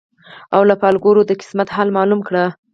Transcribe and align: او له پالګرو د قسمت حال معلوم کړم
او 0.55 0.61
له 0.69 0.75
پالګرو 0.81 1.21
د 1.27 1.31
قسمت 1.41 1.67
حال 1.75 1.89
معلوم 1.97 2.21
کړم 2.27 2.49